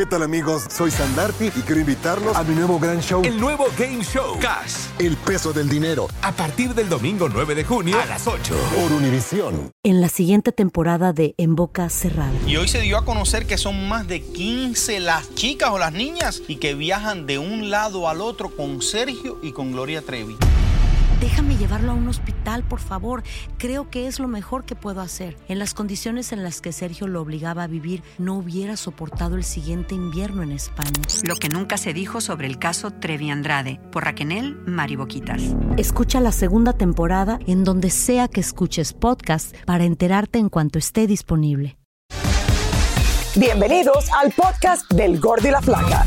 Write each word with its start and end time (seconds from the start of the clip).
¿Qué 0.00 0.06
tal 0.06 0.22
amigos? 0.22 0.64
Soy 0.70 0.90
Sandarti 0.90 1.48
y 1.48 1.60
quiero 1.60 1.78
invitarlos 1.78 2.34
a 2.34 2.42
mi 2.42 2.54
nuevo 2.54 2.78
gran 2.78 3.02
show. 3.02 3.20
El 3.22 3.38
nuevo 3.38 3.66
Game 3.78 4.02
Show. 4.02 4.38
Cash. 4.40 4.86
El 4.98 5.14
peso 5.18 5.52
del 5.52 5.68
dinero. 5.68 6.08
A 6.22 6.32
partir 6.32 6.74
del 6.74 6.88
domingo 6.88 7.28
9 7.28 7.54
de 7.54 7.64
junio 7.64 8.00
a 8.00 8.06
las 8.06 8.26
8. 8.26 8.54
Por 8.76 8.92
Univisión. 8.92 9.70
En 9.84 10.00
la 10.00 10.08
siguiente 10.08 10.52
temporada 10.52 11.12
de 11.12 11.34
En 11.36 11.54
Boca 11.54 11.90
Cerrada. 11.90 12.32
Y 12.46 12.56
hoy 12.56 12.66
se 12.66 12.80
dio 12.80 12.96
a 12.96 13.04
conocer 13.04 13.46
que 13.46 13.58
son 13.58 13.90
más 13.90 14.08
de 14.08 14.22
15 14.22 15.00
las 15.00 15.34
chicas 15.34 15.68
o 15.68 15.78
las 15.78 15.92
niñas 15.92 16.40
y 16.48 16.56
que 16.56 16.72
viajan 16.72 17.26
de 17.26 17.36
un 17.36 17.68
lado 17.68 18.08
al 18.08 18.22
otro 18.22 18.48
con 18.48 18.80
Sergio 18.80 19.38
y 19.42 19.52
con 19.52 19.70
Gloria 19.70 20.00
Trevi. 20.00 20.38
Déjame 21.20 21.56
llevarlo 21.58 21.92
a 21.92 21.94
un 21.94 22.08
hospital, 22.08 22.62
por 22.62 22.80
favor. 22.80 23.22
Creo 23.58 23.90
que 23.90 24.06
es 24.06 24.18
lo 24.18 24.26
mejor 24.26 24.64
que 24.64 24.74
puedo 24.74 25.02
hacer. 25.02 25.36
En 25.48 25.58
las 25.58 25.74
condiciones 25.74 26.32
en 26.32 26.42
las 26.42 26.62
que 26.62 26.72
Sergio 26.72 27.06
lo 27.08 27.20
obligaba 27.20 27.64
a 27.64 27.66
vivir, 27.66 28.02
no 28.16 28.36
hubiera 28.36 28.78
soportado 28.78 29.36
el 29.36 29.44
siguiente 29.44 29.94
invierno 29.94 30.42
en 30.42 30.52
España. 30.52 30.90
Lo 31.24 31.36
que 31.36 31.50
nunca 31.50 31.76
se 31.76 31.92
dijo 31.92 32.22
sobre 32.22 32.46
el 32.46 32.58
caso 32.58 32.90
Trevi 32.90 33.30
Andrade, 33.30 33.80
por 33.92 34.04
Raquel 34.04 34.56
Mariboquitas. 34.64 35.42
Escucha 35.76 36.20
la 36.20 36.32
segunda 36.32 36.72
temporada 36.72 37.38
en 37.46 37.64
donde 37.64 37.90
sea 37.90 38.26
que 38.28 38.40
escuches 38.40 38.94
podcast 38.94 39.54
para 39.66 39.84
enterarte 39.84 40.38
en 40.38 40.48
cuanto 40.48 40.78
esté 40.78 41.06
disponible. 41.06 41.76
Bienvenidos 43.36 44.10
al 44.12 44.32
podcast 44.32 44.90
del 44.90 45.20
Gordi 45.20 45.48
y 45.48 45.50
la 45.52 45.60
Flaca. 45.60 46.06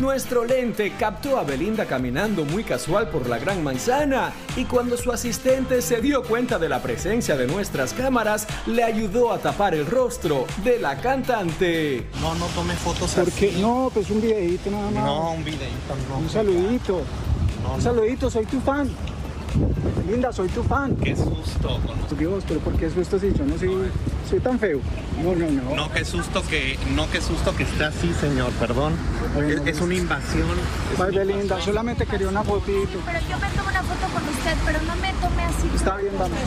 Nuestro 0.00 0.44
lente 0.44 0.92
captó 0.98 1.38
a 1.38 1.42
Belinda 1.42 1.86
caminando 1.86 2.44
muy 2.44 2.64
casual 2.64 3.08
por 3.08 3.26
la 3.28 3.38
Gran 3.38 3.64
Manzana 3.64 4.30
y 4.54 4.66
cuando 4.66 4.94
su 4.98 5.10
asistente 5.10 5.80
se 5.80 6.02
dio 6.02 6.22
cuenta 6.22 6.58
de 6.58 6.68
la 6.68 6.82
presencia 6.82 7.34
de 7.34 7.46
nuestras 7.46 7.94
cámaras, 7.94 8.46
le 8.66 8.84
ayudó 8.84 9.32
a 9.32 9.38
tapar 9.38 9.74
el 9.74 9.86
rostro 9.86 10.46
de 10.62 10.78
la 10.78 11.00
cantante. 11.00 12.06
No, 12.20 12.34
no 12.34 12.44
tome 12.48 12.74
fotos 12.74 13.14
¿Por 13.14 13.28
así. 13.28 13.48
qué? 13.48 13.52
No, 13.58 13.90
pues 13.92 14.10
un 14.10 14.20
videito 14.20 14.70
nada 14.70 14.90
más. 14.90 15.04
No, 15.04 15.32
un 15.32 15.44
videito, 15.44 15.96
no. 16.10 16.18
Un 16.18 16.28
saludito. 16.28 17.00
un 17.74 17.80
saludito, 17.82 18.30
soy 18.30 18.44
tu 18.44 18.60
fan. 18.60 18.90
Linda, 20.08 20.32
soy 20.32 20.48
tu 20.48 20.62
fan. 20.62 20.96
Qué 20.96 21.16
susto. 21.16 21.80
con- 21.84 22.18
Dios, 22.18 22.44
pero 22.46 22.60
¿por 22.60 22.74
qué 22.74 22.88
susto 22.90 23.18
si 23.18 23.32
yo 23.34 23.44
no 23.44 23.58
soy, 23.58 23.90
soy 24.30 24.40
tan 24.40 24.58
feo? 24.58 24.80
No, 25.22 25.34
no, 25.34 25.50
no. 25.50 25.74
No, 25.74 25.92
qué 25.92 26.04
susto 26.04 26.42
que, 26.48 26.78
no, 26.94 27.10
qué 27.10 27.20
susto 27.20 27.54
que 27.56 27.64
esté 27.64 27.84
así, 27.84 28.12
señor, 28.20 28.52
perdón. 28.52 28.94
Bueno, 29.34 29.48
Es, 29.64 29.76
es 29.76 29.80
una 29.82 29.94
invasión. 29.94 30.46
es 30.92 30.98
una 30.98 31.06
Belinda, 31.08 31.60
solamente 31.60 32.06
quería 32.06 32.28
una 32.28 32.42
fotito. 32.44 32.98
Pero 33.04 33.18
yo 33.28 33.38
me 33.38 33.48
tomo 33.50 33.68
una 33.68 33.82
foto 33.82 34.06
con 34.14 34.22
usted, 34.28 34.54
pero 34.64 34.78
no 34.82 34.96
me 34.96 35.12
tome 35.20 35.42
así. 35.42 35.68
Está 35.74 35.96
bien, 35.96 36.12
vamos. 36.18 36.38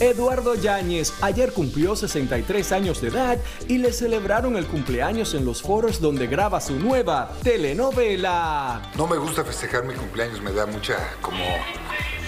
Eduardo 0.00 0.54
Yáñez 0.54 1.12
ayer 1.20 1.52
cumplió 1.52 1.94
63 1.96 2.72
años 2.72 3.00
de 3.00 3.08
edad 3.08 3.38
y 3.68 3.78
le 3.78 3.92
celebraron 3.92 4.56
el 4.56 4.66
cumpleaños 4.66 5.34
en 5.34 5.44
los 5.44 5.62
foros 5.62 6.00
donde 6.00 6.26
graba 6.26 6.60
su 6.60 6.74
nueva 6.78 7.32
telenovela. 7.42 8.90
No 8.96 9.06
me 9.06 9.16
gusta 9.16 9.44
festejar 9.44 9.84
mi 9.84 9.94
cumpleaños, 9.94 10.40
me 10.42 10.52
da 10.52 10.66
mucha 10.66 10.96
como, 11.20 11.44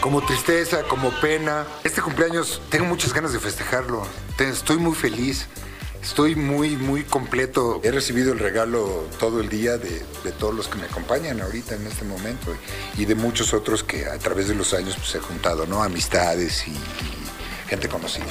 como 0.01 0.25
tristeza, 0.25 0.83
como 0.89 1.11
pena. 1.21 1.67
Este 1.85 2.01
cumpleaños 2.01 2.61
tengo 2.71 2.85
muchas 2.87 3.13
ganas 3.13 3.33
de 3.33 3.41
festejarlo. 3.41 4.07
Te- 4.37 4.49
Estoy 4.49 4.77
muy 4.79 4.95
feliz, 4.95 5.47
estoy 6.03 6.35
muy, 6.37 6.77
muy 6.77 7.03
completo. 7.05 7.81
He 7.83 7.91
recibido 7.91 8.33
el 8.33 8.39
regalo 8.39 9.05
todo 9.19 9.41
el 9.41 9.49
día 9.49 9.77
de, 9.77 10.03
todos 10.39 10.55
los 10.55 10.69
que 10.69 10.79
me 10.79 10.85
acompañan 10.87 11.41
ahorita 11.41 11.75
en 11.75 11.87
este 11.87 12.05
momento 12.05 12.55
y 12.97 13.05
de 13.07 13.15
muchos 13.15 13.53
otros 13.55 13.83
que 13.83 14.07
a 14.07 14.19
través 14.19 14.49
de 14.49 14.55
los 14.55 14.73
años 14.73 14.95
pues, 14.97 15.15
he 15.17 15.21
juntado, 15.21 15.67
¿no? 15.67 15.83
Amistades 15.83 16.67
y 16.69 16.73
gente 17.67 17.89
conocida. 17.89 18.27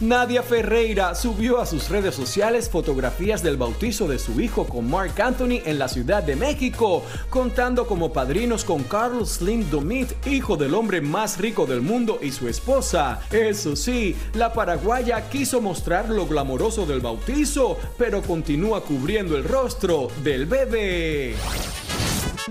Nadia 0.00 0.42
Ferreira 0.42 1.14
subió 1.14 1.60
a 1.60 1.66
sus 1.66 1.88
redes 1.88 2.14
sociales 2.14 2.68
fotografías 2.68 3.42
del 3.42 3.56
bautizo 3.56 4.08
de 4.08 4.18
su 4.18 4.40
hijo 4.40 4.66
con 4.66 4.90
Mark 4.90 5.20
Anthony 5.20 5.62
en 5.64 5.78
la 5.78 5.88
Ciudad 5.88 6.22
de 6.22 6.36
México, 6.36 7.02
contando 7.30 7.86
como 7.86 8.12
padrinos 8.12 8.64
con 8.64 8.82
Carlos 8.82 9.36
Slim 9.36 9.70
Domit, 9.70 10.26
hijo 10.26 10.56
del 10.56 10.74
hombre 10.74 11.00
más 11.00 11.38
rico 11.38 11.64
del 11.64 11.80
mundo 11.80 12.18
y 12.20 12.32
su 12.32 12.48
esposa. 12.48 13.20
Eso 13.30 13.76
sí, 13.76 14.16
la 14.34 14.52
paraguaya 14.52 15.28
quiso 15.30 15.60
mostrar 15.60 16.10
lo 16.10 16.26
glamoroso 16.26 16.86
del 16.86 17.00
bautizo, 17.00 17.78
pero 17.96 18.20
continúa 18.20 18.82
cubriendo 18.82 19.36
el 19.36 19.44
rostro 19.44 20.08
del 20.22 20.46
bebé. 20.46 21.34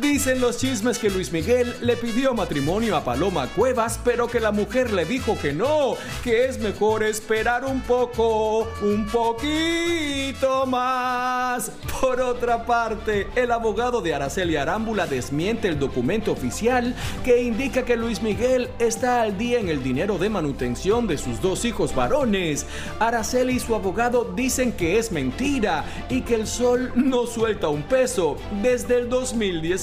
Dicen 0.02 0.42
los 0.42 0.58
chismes 0.58 0.98
que 0.98 1.12
Luis 1.12 1.32
Miguel 1.32 1.76
le 1.82 1.96
pidió 1.96 2.34
matrimonio 2.34 2.98
a 2.98 3.04
Paloma 3.04 3.46
Cuevas, 3.46 4.00
pero 4.04 4.28
que 4.28 4.40
la 4.40 4.52
mujer 4.52 4.92
le 4.92 5.06
dijo 5.06 5.38
que 5.40 5.54
no, 5.54 5.96
que 6.24 6.46
es 6.46 6.58
mejor 6.58 7.04
esperar 7.04 7.64
un 7.64 7.80
poco, 7.82 8.68
un 8.82 9.06
poquito 9.06 10.66
más. 10.66 11.72
Por 12.02 12.20
otra 12.22 12.66
parte, 12.66 13.28
el 13.36 13.52
abogado 13.52 14.02
de 14.02 14.16
Araceli 14.16 14.56
Arámbula 14.56 15.06
desmiente 15.06 15.68
el 15.68 15.78
documento 15.78 16.32
oficial 16.32 16.96
que 17.24 17.44
indica 17.44 17.86
que 17.86 17.96
Luis 17.96 18.24
Miguel 18.24 18.70
está 18.80 19.22
al 19.22 19.38
día 19.38 19.60
en 19.60 19.70
el 19.70 19.84
dinero 19.84 20.18
de 20.18 20.28
manutención 20.28 21.06
de 21.06 21.20
sus 21.20 21.40
dos 21.40 21.66
hijos 21.66 21.94
varones. 21.94 22.66
Araceli 23.00 23.54
y 23.54 23.60
su 23.60 23.76
abogado 23.76 24.34
dicen 24.36 24.72
que 24.72 24.98
es 24.98 25.12
mentira 25.12 25.86
y 26.10 26.22
que 26.22 26.34
el 26.34 26.48
sol 26.48 26.92
no 26.96 27.28
suelta 27.28 27.70
un 27.70 27.84
peso 27.84 28.38
desde 28.64 28.98
el 28.98 29.08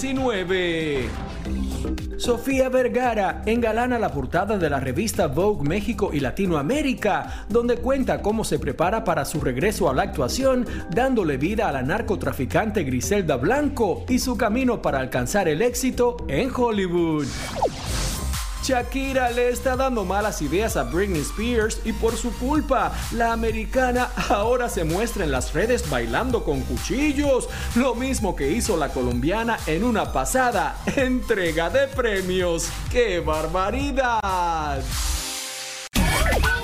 2019. 0.01 1.11
Sofía 2.17 2.71
Vergara 2.71 3.43
engalana 3.45 3.99
la 3.99 4.11
portada 4.11 4.57
de 4.57 4.71
la 4.71 4.81
revista 4.81 5.27
Vogue 5.27 5.69
México 5.69 6.11
y 6.13 6.21
Latinoamérica, 6.21 7.45
donde 7.51 7.77
cuenta 7.77 8.23
cómo 8.23 8.45
se 8.45 8.59
prepara 8.59 9.05
para 9.05 9.27
su 9.27 9.41
regreso 9.41 9.91
a 9.91 9.95
la 9.95 10.03
actuación, 10.03 10.67
dándole 10.91 11.37
vida 11.37 11.69
a 11.69 11.73
la 11.73 11.83
narcotraficante 11.83 12.83
Griselda 12.85 13.37
Blanco 13.37 14.05
y 14.09 14.19
su 14.21 14.39
camino 14.39 14.81
para 14.81 15.01
alcanzar 15.01 15.49
el 15.49 15.61
éxito 15.61 16.17
en 16.29 16.51
Hollywood. 16.55 17.27
Shakira 18.71 19.33
le 19.33 19.49
está 19.49 19.75
dando 19.75 20.05
malas 20.05 20.41
ideas 20.43 20.77
a 20.77 20.85
Britney 20.85 21.23
Spears 21.23 21.81
y 21.85 21.93
por 21.93 22.17
su 22.17 22.33
culpa, 22.39 22.93
la 23.11 23.33
americana 23.33 24.11
ahora 24.29 24.69
se 24.69 24.85
muestra 24.85 25.25
en 25.25 25.33
las 25.33 25.53
redes 25.53 25.91
bailando 25.91 26.45
con 26.45 26.61
cuchillos, 26.61 27.49
lo 27.75 27.97
mismo 27.97 28.37
que 28.37 28.53
hizo 28.53 28.77
la 28.77 28.91
colombiana 28.91 29.59
en 29.67 29.83
una 29.83 30.13
pasada 30.13 30.77
entrega 30.95 31.69
de 31.69 31.89
premios. 31.89 32.69
¡Qué 32.93 33.19
barbaridad! 33.19 34.81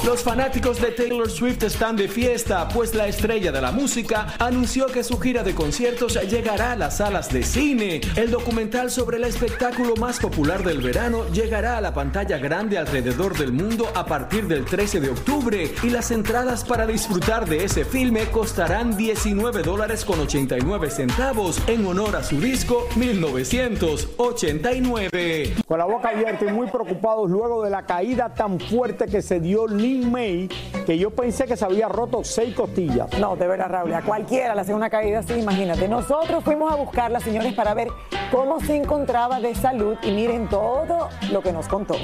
Los 0.06 0.22
fanáticos 0.22 0.80
de 0.80 0.92
Taylor 0.92 1.28
Swift 1.28 1.64
están 1.64 1.96
de 1.96 2.06
fiesta, 2.06 2.68
pues 2.68 2.94
la 2.94 3.08
estrella 3.08 3.50
de 3.50 3.60
la 3.60 3.72
música 3.72 4.34
anunció 4.38 4.86
que 4.86 5.02
su 5.02 5.18
gira 5.18 5.42
de 5.42 5.52
conciertos 5.52 6.16
llegará 6.30 6.70
a 6.72 6.76
las 6.76 6.98
salas 6.98 7.32
de 7.32 7.42
cine. 7.42 8.00
El 8.14 8.30
documental 8.30 8.92
sobre 8.92 9.16
el 9.16 9.24
espectáculo 9.24 9.96
más 9.96 10.20
popular 10.20 10.62
del 10.62 10.80
verano 10.80 11.28
llegará 11.32 11.76
a 11.76 11.80
la 11.80 11.92
pantalla 11.92 12.38
grande 12.38 12.78
alrededor 12.78 13.36
del 13.36 13.50
mundo 13.50 13.88
a 13.96 14.06
partir 14.06 14.46
del 14.46 14.64
13 14.64 15.00
de 15.00 15.10
octubre 15.10 15.74
y 15.82 15.90
las 15.90 16.12
entradas 16.12 16.62
para 16.62 16.86
disfrutar 16.86 17.48
de 17.48 17.64
ese 17.64 17.84
filme 17.84 18.30
costarán 18.30 18.96
19 18.96 19.64
dólares 19.64 20.04
con 20.04 20.20
89 20.20 20.88
centavos 20.88 21.60
en 21.66 21.84
honor 21.84 22.14
a 22.14 22.22
su 22.22 22.38
disco 22.38 22.86
1989. 22.94 25.56
Con 25.66 25.78
la 25.80 25.84
boca 25.84 26.10
abierta 26.10 26.44
y 26.44 26.52
muy 26.52 26.68
preocupados 26.68 27.28
luego 27.28 27.64
de 27.64 27.70
la 27.70 27.86
caída 27.86 28.32
tan 28.32 28.60
fuerte 28.60 29.06
que 29.06 29.20
se 29.20 29.40
dio 29.40 29.66
Lin 29.96 30.12
May, 30.12 30.48
que 30.84 30.98
yo 30.98 31.10
pensé 31.10 31.46
que 31.46 31.56
se 31.56 31.64
había 31.64 31.88
roto 31.88 32.22
seis 32.22 32.54
costillas. 32.54 33.08
No, 33.18 33.34
de 33.36 33.46
verdad, 33.46 33.68
Raúl, 33.68 33.94
a 33.94 34.02
cualquiera 34.02 34.54
le 34.54 34.60
hace 34.60 34.74
una 34.74 34.90
caída 34.90 35.20
así, 35.20 35.34
imagínate. 35.34 35.88
Nosotros 35.88 36.44
fuimos 36.44 36.70
a 36.72 36.76
buscarla, 36.76 37.20
señores, 37.20 37.54
para 37.54 37.72
ver 37.74 37.88
cómo 38.30 38.60
se 38.60 38.76
encontraba 38.76 39.40
de 39.40 39.54
salud 39.54 39.96
y 40.02 40.10
miren 40.12 40.48
todo 40.48 41.08
lo 41.32 41.42
que 41.42 41.52
nos 41.52 41.66
contó. 41.66 41.96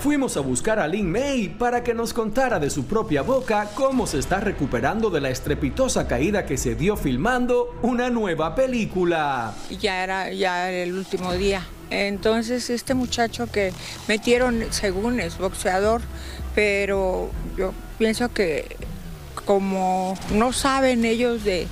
Fuimos 0.00 0.36
a 0.36 0.40
buscar 0.40 0.80
a 0.80 0.88
Lin 0.88 1.10
May 1.10 1.48
para 1.48 1.84
que 1.84 1.94
nos 1.94 2.12
contara 2.12 2.58
de 2.58 2.70
su 2.70 2.86
propia 2.86 3.22
boca 3.22 3.70
cómo 3.74 4.06
se 4.06 4.18
está 4.18 4.40
recuperando 4.40 5.10
de 5.10 5.20
la 5.20 5.30
estrepitosa 5.30 6.08
caída 6.08 6.44
que 6.44 6.58
se 6.58 6.74
dio 6.74 6.96
filmando 6.96 7.76
una 7.82 8.10
nueva 8.10 8.54
película. 8.54 9.54
Ya 9.80 10.02
era, 10.02 10.32
ya 10.32 10.68
era 10.68 10.82
el 10.82 10.92
último 10.92 11.32
día. 11.34 11.64
Entonces 11.92 12.70
este 12.70 12.94
muchacho 12.94 13.46
que 13.46 13.72
metieron, 14.08 14.64
según 14.70 15.20
es 15.20 15.36
boxeador, 15.36 16.00
pero 16.54 17.30
yo 17.56 17.74
pienso 17.98 18.32
que 18.32 18.76
como 19.44 20.16
no 20.32 20.52
saben 20.52 21.04
ellos 21.04 21.44
de, 21.44 21.66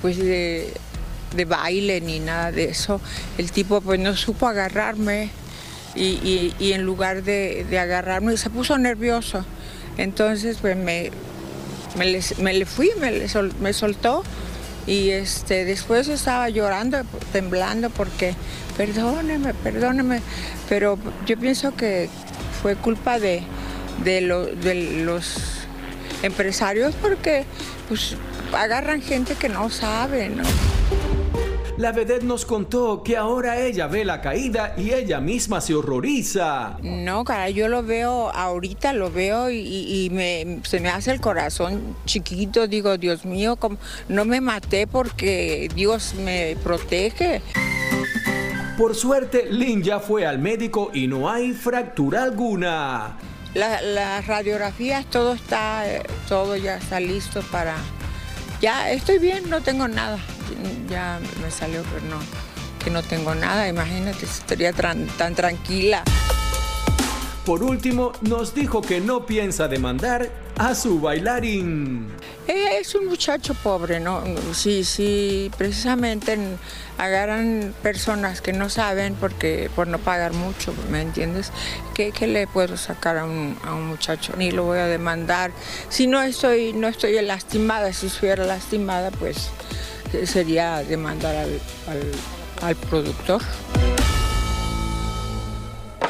pues 0.00 0.16
de 0.18 0.74
baile 1.46 2.00
ni 2.00 2.18
nada 2.18 2.50
de 2.50 2.64
eso. 2.64 3.00
El 3.38 3.52
tipo 3.52 3.80
pues 3.80 4.00
no 4.00 4.16
supo 4.16 4.48
agarrarme 4.48 5.30
y, 5.94 6.72
en 6.72 6.82
lugar 6.82 7.22
de, 7.22 7.66
agarrarme 7.78 8.36
se 8.36 8.50
puso 8.50 8.78
nervioso. 8.78 9.44
Entonces 9.96 10.58
pues 10.60 10.76
me, 10.76 11.10
me, 11.96 12.52
le, 12.52 12.66
fui, 12.66 12.90
me, 12.98 13.26
me 13.60 13.72
soltó 13.72 14.24
y 14.86 15.10
este, 15.10 15.64
después 15.64 16.08
estaba 16.08 16.48
llorando, 16.48 17.02
temblando 17.32 17.90
porque 17.90 18.34
perdóneme, 18.76 19.54
perdóneme, 19.54 20.20
pero 20.68 20.98
yo 21.26 21.36
pienso 21.38 21.74
que 21.76 22.08
fue 22.62 22.76
culpa 22.76 23.18
de, 23.18 23.42
de, 24.04 24.20
lo- 24.20 24.46
de 24.46 25.02
los 25.04 25.36
empresarios 26.22 26.94
porque 27.00 27.44
pues 27.88 28.16
agarran 28.56 29.02
gente 29.02 29.34
que 29.34 29.48
no 29.48 29.70
sabe, 29.70 30.28
¿no? 30.28 30.42
La 31.78 31.90
vedette 31.90 32.22
nos 32.22 32.44
contó 32.44 33.02
que 33.02 33.16
ahora 33.16 33.58
ella 33.58 33.88
ve 33.88 34.04
la 34.04 34.20
caída 34.20 34.74
y 34.76 34.92
ella 34.92 35.20
misma 35.20 35.60
se 35.60 35.74
horroriza. 35.74 36.76
No, 36.82 37.24
cara, 37.24 37.50
yo 37.50 37.66
lo 37.66 37.82
veo 37.82 38.30
ahorita, 38.30 38.92
lo 38.92 39.10
veo 39.10 39.50
y, 39.50 40.08
me, 40.12 40.60
se 40.64 40.78
me 40.78 40.90
hace 40.90 41.10
el 41.10 41.20
corazón 41.20 41.96
chiquito. 42.04 42.68
Digo, 42.68 42.98
Dios 42.98 43.24
mío, 43.24 43.56
como- 43.56 43.78
no 44.08 44.24
me 44.24 44.40
maté 44.40 44.86
porque 44.86 45.68
Dios 45.74 46.14
me 46.14 46.56
protege. 46.62 47.42
Por 48.82 48.96
suerte, 48.96 49.46
Lynn 49.48 49.80
ya 49.80 50.00
fue 50.00 50.26
al 50.26 50.40
médico 50.40 50.90
y 50.92 51.06
no 51.06 51.30
hay 51.30 51.52
fractura 51.52 52.24
alguna. 52.24 53.16
La- 53.54 53.80
Las 53.80 54.26
radiografías, 54.26 55.06
todo 55.06 55.34
está, 55.34 55.88
eh, 55.88 56.02
todo 56.28 56.56
ya 56.56 56.78
está 56.78 56.98
listo 56.98 57.42
para... 57.52 57.76
Ya 58.60 58.90
estoy 58.90 59.20
bien, 59.20 59.48
no 59.48 59.60
tengo 59.60 59.86
nada. 59.86 60.18
Ya 60.90 61.20
me 61.40 61.52
salió 61.52 61.82
que 61.84 62.00
no, 62.10 62.18
que 62.84 62.90
no 62.90 63.04
tengo 63.04 63.36
nada. 63.36 63.68
Imagínate, 63.68 64.24
estaría 64.24 64.72
tan 64.72 65.06
tranquila. 65.36 66.02
Por 67.46 67.62
último, 67.62 68.10
nos 68.22 68.52
dijo 68.52 68.82
que 68.82 69.00
no 69.00 69.26
piensa 69.26 69.68
demandar 69.68 70.28
a 70.58 70.74
su 70.74 71.00
bailarín. 71.00 72.08
Eh, 72.48 72.78
Es 72.80 72.94
un 72.94 73.06
muchacho 73.06 73.54
pobre, 73.54 74.00
¿no? 74.00 74.22
Sí, 74.54 74.82
sí, 74.84 75.50
precisamente 75.56 76.32
en- 76.32 76.58
agarran 76.98 77.72
personas 77.82 78.40
que 78.40 78.52
no 78.52 78.68
saben 78.68 79.14
porque 79.14 79.70
por 79.76 79.86
no 79.88 79.98
pagar 79.98 80.32
mucho, 80.32 80.74
¿me 80.90 81.00
entiendes? 81.00 81.50
¿Qué, 81.94 82.10
qué 82.12 82.26
le 82.26 82.46
puedo 82.46 82.76
sacar 82.76 83.18
a 83.18 83.24
un, 83.24 83.56
a 83.64 83.74
un 83.74 83.86
muchacho? 83.88 84.34
Ni 84.36 84.50
lo 84.50 84.64
voy 84.64 84.78
a 84.80 84.86
demandar. 84.86 85.52
Si 85.88 86.06
no 86.06 86.20
estoy, 86.22 86.72
no 86.72 86.88
estoy 86.88 87.20
lastimada, 87.22 87.92
si 87.92 88.06
estuviera 88.08 88.44
lastimada, 88.44 89.10
pues 89.12 89.50
eh, 90.12 90.26
sería 90.26 90.82
demandar 90.82 91.34
al, 91.36 91.60
al- 91.88 92.66
al 92.68 92.76
productor. 92.76 93.40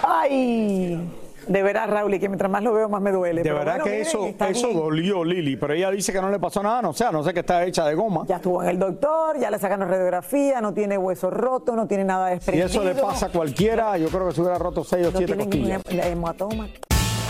Ay, 0.02 0.98
de 1.46 1.62
veras, 1.62 1.88
Raúl, 1.90 2.14
y 2.14 2.18
que 2.20 2.28
mientras 2.28 2.50
más 2.50 2.62
lo 2.62 2.72
veo, 2.72 2.88
más 2.88 3.00
me 3.02 3.10
duele. 3.12 3.42
De 3.42 3.44
Pero 3.44 3.56
verdad 3.56 3.72
bueno, 3.80 3.84
que 3.84 3.90
miren, 3.90 4.06
eso, 4.06 4.26
eso 4.48 4.66
bien. 4.68 4.78
dolió, 4.78 5.24
Lili, 5.24 5.56
pero 5.56 5.74
ella 5.74 5.90
dice 5.90 6.12
que 6.12 6.20
no 6.20 6.30
le 6.30 6.38
pasó 6.38 6.62
nada, 6.62 6.82
no, 6.82 6.90
o 6.90 6.94
sea, 6.94 7.10
no 7.10 7.22
sé 7.22 7.32
que 7.34 7.40
está 7.40 7.64
hecha 7.64 7.84
de 7.86 7.94
goma. 7.94 8.24
Ya 8.28 8.36
estuvo 8.36 8.62
en 8.62 8.68
el 8.70 8.78
doctor, 8.78 9.38
ya 9.38 9.50
le 9.50 9.58
sacaron 9.58 9.88
radiografía, 9.88 10.60
no 10.60 10.72
tiene 10.74 10.96
hueso 10.98 11.30
roto, 11.30 11.74
no 11.76 11.86
tiene 11.86 12.04
nada 12.04 12.28
Si 12.28 12.34
desprendido. 12.34 12.66
eso 12.66 12.84
le 12.84 12.94
pasa 12.94 13.26
a 13.26 13.28
cualquiera, 13.30 13.96
yo 13.98 14.08
creo 14.08 14.28
que 14.28 14.34
se 14.34 14.40
hubiera 14.40 14.58
roto 14.58 14.84
6 14.84 15.06
o 15.06 15.10
no 15.12 15.18
7 15.18 15.26
tiene 15.34 15.44
costillas. 15.44 15.82
ningún 15.88 16.06
hematoma. 16.06 16.68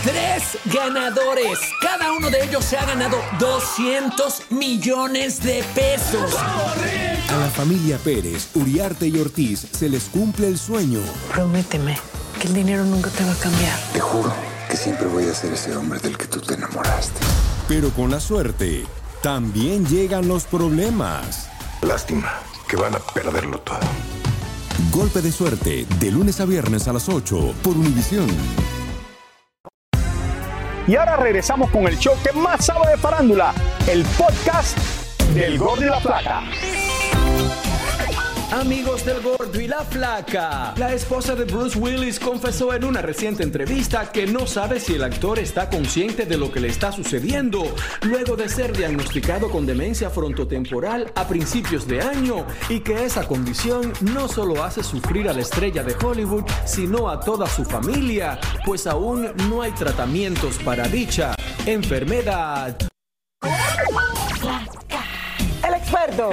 Tres 0.03 0.57
ganadores. 0.65 1.59
Cada 1.81 2.11
uno 2.11 2.29
de 2.29 2.43
ellos 2.43 2.65
se 2.65 2.75
ha 2.77 2.85
ganado 2.85 3.15
200 3.39 4.51
millones 4.51 5.41
de 5.41 5.63
pesos. 5.73 6.35
A 6.37 7.37
la 7.37 7.47
familia 7.47 7.97
Pérez, 8.03 8.53
Uriarte 8.55 9.07
y 9.07 9.17
Ortiz 9.17 9.61
se 9.71 9.87
les 9.87 10.09
cumple 10.09 10.47
el 10.49 10.57
sueño. 10.57 10.99
Prométeme 11.33 11.95
que 12.43 12.49
el 12.49 12.55
dinero 12.55 12.83
nunca 12.83 13.09
te 13.09 13.23
va 13.23 13.31
a 13.31 13.35
cambiar. 13.35 13.79
Te 13.93 14.01
juro 14.01 14.33
que 14.69 14.75
siempre 14.75 15.07
voy 15.07 15.29
a 15.29 15.33
ser 15.33 15.53
ese 15.53 15.77
hombre 15.77 15.99
del 15.99 16.17
que 16.17 16.25
tú 16.25 16.41
te 16.41 16.55
enamoraste. 16.55 17.21
Pero 17.69 17.89
con 17.91 18.11
la 18.11 18.19
suerte, 18.19 18.85
también 19.21 19.85
llegan 19.85 20.27
los 20.27 20.43
problemas. 20.43 21.47
Lástima 21.81 22.33
que 22.67 22.75
van 22.75 22.95
a 22.95 22.99
perderlo 22.99 23.59
todo. 23.59 23.79
Golpe 24.91 25.21
de 25.21 25.31
suerte, 25.31 25.85
de 25.99 26.11
lunes 26.11 26.41
a 26.41 26.45
viernes 26.45 26.85
a 26.89 26.93
las 26.93 27.07
8 27.07 27.53
por 27.63 27.77
Univisión. 27.77 28.27
Y 30.85 30.97
ahora 30.97 31.15
regresamos 31.15 31.71
con 31.71 31.87
el 31.87 31.97
show 31.97 32.13
que 32.21 32.37
más 32.37 32.65
sabe 32.65 32.91
de 32.91 32.97
farándula, 32.97 33.53
el 33.87 34.03
podcast 34.17 34.77
del 35.33 35.57
Gordo 35.57 35.85
y 35.85 35.89
la 35.89 36.01
Flaca. 36.01 36.43
Amigos 38.53 39.03
del 39.03 39.19
gordo 39.23 39.59
y 39.59 39.67
la 39.67 39.79
flaca, 39.79 40.75
la 40.77 40.93
esposa 40.93 41.33
de 41.33 41.43
Bruce 41.43 41.75
Willis 41.75 42.19
confesó 42.19 42.71
en 42.75 42.83
una 42.83 43.01
reciente 43.01 43.41
entrevista 43.41 44.11
que 44.11 44.27
no 44.27 44.45
sabe 44.45 44.79
si 44.79 44.93
el 44.93 45.03
actor 45.03 45.39
está 45.39 45.71
consciente 45.71 46.27
de 46.27 46.37
lo 46.37 46.51
que 46.51 46.59
le 46.59 46.67
está 46.67 46.91
sucediendo 46.91 47.63
luego 48.03 48.35
de 48.35 48.47
ser 48.47 48.77
diagnosticado 48.77 49.49
con 49.49 49.65
demencia 49.65 50.11
frontotemporal 50.11 51.11
a 51.15 51.27
principios 51.27 51.87
de 51.87 52.01
año 52.01 52.45
y 52.69 52.81
que 52.81 53.03
esa 53.03 53.27
condición 53.27 53.91
no 54.01 54.27
solo 54.27 54.63
hace 54.63 54.83
sufrir 54.83 55.27
a 55.29 55.33
la 55.33 55.41
estrella 55.41 55.81
de 55.81 55.95
Hollywood, 55.95 56.43
sino 56.63 57.09
a 57.09 57.19
toda 57.19 57.47
su 57.47 57.65
familia, 57.65 58.39
pues 58.67 58.85
aún 58.85 59.33
no 59.49 59.63
hay 59.63 59.71
tratamientos 59.71 60.59
para 60.59 60.87
dicha 60.87 61.35
enfermedad. 61.65 62.77
El 65.63 65.73
experto. 65.73 66.29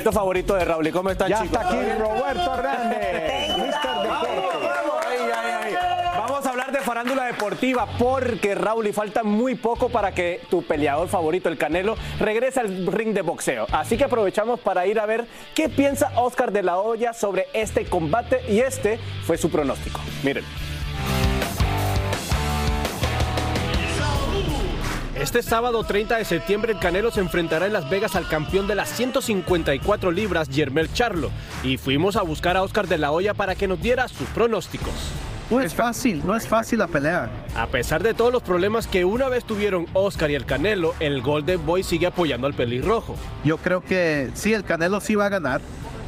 Favorito 0.00 0.54
de 0.54 0.64
Raúl. 0.64 0.86
¿Y 0.86 0.90
cómo 0.92 1.10
están, 1.10 1.28
Ya 1.28 1.42
chicos? 1.42 1.58
está 1.60 1.68
aquí 1.68 1.76
Roberto 1.98 2.54
Hernández, 2.54 3.56
Mr. 3.58 4.02
Deporte. 4.02 4.68
Ay, 5.08 5.18
ay, 5.34 5.52
ay. 5.64 5.74
Vamos 6.16 6.46
a 6.46 6.50
hablar 6.50 6.72
de 6.72 6.80
farándula 6.80 7.24
deportiva 7.26 7.86
porque 7.98 8.54
Raúl 8.54 8.86
y 8.86 8.92
falta 8.92 9.22
muy 9.22 9.54
poco 9.54 9.88
para 9.88 10.12
que 10.12 10.40
tu 10.50 10.62
peleador 10.62 11.08
favorito, 11.08 11.48
el 11.48 11.58
Canelo, 11.58 11.96
regrese 12.18 12.60
al 12.60 12.86
ring 12.86 13.12
de 13.12 13.22
boxeo. 13.22 13.66
Así 13.72 13.96
que 13.96 14.04
aprovechamos 14.04 14.60
para 14.60 14.86
ir 14.86 14.98
a 14.98 15.06
ver 15.06 15.26
qué 15.54 15.68
piensa 15.68 16.12
Oscar 16.16 16.52
de 16.52 16.62
la 16.62 16.78
Hoya 16.78 17.12
sobre 17.12 17.46
este 17.52 17.84
combate 17.86 18.40
y 18.48 18.60
este 18.60 18.98
fue 19.26 19.36
su 19.36 19.50
pronóstico. 19.50 20.00
Miren. 20.22 20.44
Este 25.22 25.40
sábado 25.40 25.84
30 25.84 26.16
de 26.16 26.24
septiembre 26.24 26.72
el 26.72 26.80
Canelo 26.80 27.12
se 27.12 27.20
enfrentará 27.20 27.66
en 27.66 27.72
Las 27.72 27.88
Vegas 27.88 28.16
al 28.16 28.26
campeón 28.26 28.66
de 28.66 28.74
las 28.74 28.88
154 28.88 30.10
libras, 30.10 30.48
Yermel 30.48 30.92
Charlo. 30.92 31.30
Y 31.62 31.76
fuimos 31.76 32.16
a 32.16 32.22
buscar 32.22 32.56
a 32.56 32.62
Oscar 32.62 32.88
de 32.88 32.98
la 32.98 33.12
Hoya 33.12 33.32
para 33.32 33.54
que 33.54 33.68
nos 33.68 33.80
diera 33.80 34.08
sus 34.08 34.26
pronósticos. 34.30 34.92
No 35.48 35.60
es 35.60 35.74
fácil, 35.74 36.22
no 36.26 36.34
es 36.34 36.48
fácil 36.48 36.80
la 36.80 36.88
pelea. 36.88 37.30
A 37.56 37.66
pesar 37.68 38.02
de 38.02 38.14
todos 38.14 38.32
los 38.32 38.42
problemas 38.42 38.88
que 38.88 39.04
una 39.04 39.28
vez 39.28 39.44
tuvieron 39.44 39.86
Oscar 39.92 40.30
y 40.30 40.34
el 40.34 40.44
Canelo, 40.44 40.94
el 40.98 41.22
Golden 41.22 41.64
Boy 41.64 41.84
sigue 41.84 42.06
apoyando 42.06 42.48
al 42.48 42.54
pelirrojo. 42.54 43.14
Yo 43.44 43.58
creo 43.58 43.80
que 43.84 44.30
sí, 44.34 44.52
el 44.54 44.64
Canelo 44.64 45.00
sí 45.00 45.14
va 45.14 45.26
a 45.26 45.28
ganar, 45.28 45.60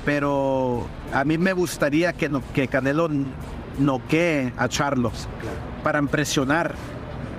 pero 0.05 0.87
a 1.13 1.25
mí 1.25 1.39
me 1.39 1.53
gustaría 1.53 2.13
que, 2.15 2.29
no- 2.29 2.43
que 2.53 2.67
Canelo 2.67 3.09
noquee 3.79 4.53
a 4.57 4.67
Charlos 4.69 5.29
para 5.85 5.99
impresionar, 5.99 6.75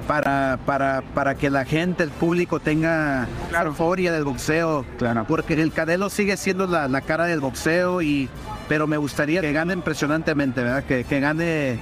para, 0.07 0.59
para, 0.65 1.01
para 1.13 1.35
que 1.35 1.49
la 1.49 1.65
gente, 1.65 2.03
el 2.03 2.09
público 2.11 2.59
tenga 2.59 3.27
euforia 3.63 4.11
del 4.11 4.23
boxeo. 4.23 4.85
Porque 5.27 5.53
el 5.53 5.71
Canelo 5.71 6.09
sigue 6.09 6.37
siendo 6.37 6.67
la, 6.67 6.87
la 6.87 7.01
cara 7.01 7.25
del 7.25 7.39
boxeo, 7.39 8.01
y, 8.01 8.29
pero 8.67 8.87
me 8.87 8.97
gustaría 8.97 9.41
que 9.41 9.51
gane 9.51 9.73
impresionantemente, 9.73 10.61
¿verdad? 10.61 10.83
Que, 10.83 11.03
que 11.03 11.19
gane 11.19 11.79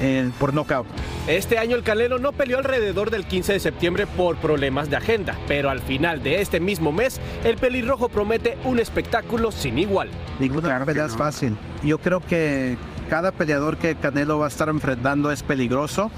eh, 0.00 0.30
por 0.38 0.54
nocaut. 0.54 0.86
Este 1.26 1.58
año 1.58 1.76
el 1.76 1.82
Canelo 1.82 2.18
no 2.18 2.32
peleó 2.32 2.58
alrededor 2.58 3.10
del 3.10 3.26
15 3.26 3.54
de 3.54 3.60
septiembre 3.60 4.06
por 4.06 4.36
problemas 4.36 4.88
de 4.88 4.96
agenda, 4.96 5.36
pero 5.46 5.70
al 5.70 5.80
final 5.80 6.22
de 6.22 6.40
este 6.40 6.60
mismo 6.60 6.92
mes, 6.92 7.20
el 7.44 7.56
pelirrojo 7.56 8.08
promete 8.08 8.56
un 8.64 8.78
espectáculo 8.78 9.52
sin 9.52 9.78
igual. 9.78 10.08
Ninguna 10.38 10.84
pelea 10.84 11.06
es 11.06 11.16
fácil. 11.16 11.56
Yo 11.82 11.98
creo 11.98 12.20
que 12.20 12.76
cada 13.10 13.32
peleador 13.32 13.76
que 13.76 13.96
Canelo 13.96 14.38
va 14.38 14.46
a 14.46 14.48
estar 14.48 14.68
enfrentando 14.68 15.30
es 15.30 15.42
peligroso. 15.42 16.10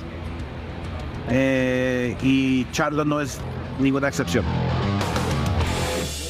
Eh, 1.31 2.17
y 2.23 2.71
Charlo 2.73 3.05
no 3.05 3.21
es 3.21 3.39
ninguna 3.79 4.09
excepción. 4.09 4.45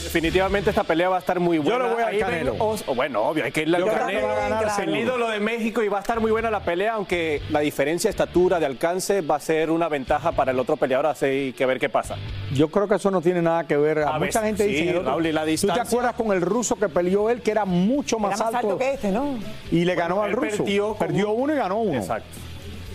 Definitivamente 0.04 0.71
esta 0.71 0.83
pelea 0.83 1.09
va 1.09 1.16
a 1.16 1.19
estar 1.21 1.38
muy 1.38 1.59
buena. 1.59 1.85
le 1.87 1.95
voy 1.95 2.02
al 2.02 2.09
Ahí 2.09 2.16
ven 2.16 2.25
Canelo. 2.26 2.57
Os- 2.59 2.85
bueno, 2.97 3.23
obvio, 3.23 3.45
hay 3.45 3.52
que 3.52 3.62
irle 3.62 3.76
al 3.76 3.85
Yo 3.85 3.92
Canelo. 3.92 4.26
va 4.26 4.33
a 4.33 4.49
ganar 4.49 4.66
Es 4.66 4.78
el 4.80 4.97
ídolo 4.97 5.28
de 5.28 5.38
México 5.38 5.85
y 5.85 5.88
va 5.88 5.99
a 5.99 6.00
estar 6.00 6.19
muy 6.19 6.33
buena 6.33 6.50
la 6.50 6.64
pelea, 6.64 6.95
aunque 6.95 7.40
la 7.49 7.61
diferencia 7.61 8.09
de 8.09 8.11
estatura, 8.11 8.59
de 8.59 8.66
alcance, 8.66 9.21
va 9.21 9.37
a 9.37 9.40
ser 9.40 9.71
una 9.71 9.88
ventaja 9.88 10.33
para 10.33 10.50
el 10.50 10.59
otro 10.59 10.76
peleador, 10.76 11.07
así 11.07 11.26
hay 11.26 11.52
que 11.52 11.64
ver 11.64 11.78
qué 11.78 11.88
pasa. 11.88 12.16
Yo 12.52 12.69
creo 12.73 12.88
que 12.88 12.97
eso 12.97 13.12
no 13.12 13.21
tiene 13.23 13.40
nada 13.40 13.69
que 13.69 13.76
ver. 13.76 14.00
A 14.00 14.19
Mucha 14.19 14.42
gente 14.42 14.64
sí, 14.64 14.71
dice. 14.71 14.83
en 14.83 14.88
el 14.88 14.97
otro- 14.97 15.11
Raúl, 15.12 15.26
y 15.26 15.33
la 15.33 15.45
¿Tú 15.47 15.66
te 15.69 15.80
acuerdas 15.80 16.14
con 16.14 16.33
el 16.33 16.40
ruso 16.40 16.75
que 16.75 16.88
peleó 16.88 17.30
él, 17.30 17.40
que 17.40 17.52
era 17.52 17.64
mucho 17.64 18.16
Era 18.19 18.30
más, 18.30 18.40
más 18.40 18.54
alto 18.54 18.76
que 18.78 18.95
este, 18.95 19.12
¿no? 19.12 19.38
Y 19.71 19.85
le 19.85 19.95
ganó 19.95 20.25
al 20.25 20.33
ruso. 20.33 20.64
perdió 20.64 20.95
Perdió, 20.95 21.30
uno 21.30 21.52
y 21.52 21.57
ganó 21.57 21.76
uno. 21.83 21.97
Exacto. 21.97 22.26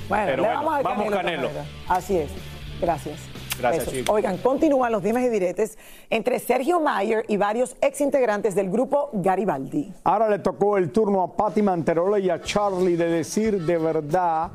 Bueno, 0.08 0.26
Pero 0.26 0.42
le 0.42 0.48
bueno, 0.48 0.64
vamos 0.64 0.76
al 0.76 0.84
vamos, 0.84 1.14
Canelo. 1.14 1.50
Así 1.88 2.18
es. 2.18 2.32
Gracias. 2.82 3.20
Gracias. 3.60 3.88
Chico. 3.88 4.14
Oigan, 4.14 4.38
continúan 4.38 4.92
los 4.92 5.02
dimes 5.02 5.26
y 5.26 5.30
diretes 5.30 5.78
entre 6.10 6.40
Sergio 6.40 6.80
Mayer 6.80 7.24
y 7.28 7.38
varios 7.38 7.76
exintegrantes 7.82 8.54
del 8.54 8.70
grupo 8.70 9.10
Garibaldi. 9.14 9.94
Ahora 10.04 10.30
le 10.30 10.40
tocó 10.40 10.78
el 10.78 10.92
turno 10.92 11.24
a 11.24 11.36
Patti 11.36 11.62
Manterola 11.62 12.20
y 12.20 12.30
a 12.30 12.42
Charlie 12.42 12.98
de 12.98 13.10
decir 13.10 13.62
de 13.62 13.78
verdad, 13.78 14.52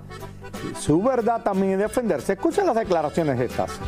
su 0.79 1.03
verdad 1.03 1.43
también 1.43 1.73
y 1.73 1.77
defenderse. 1.77 2.35
Escuchen 2.35 2.67
las 2.67 2.77
declaraciones 2.77 3.41
estas. 3.41 3.81